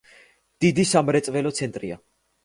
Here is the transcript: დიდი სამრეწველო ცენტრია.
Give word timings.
დიდი 0.63 0.85
სამრეწველო 0.91 1.51
ცენტრია. 1.59 1.99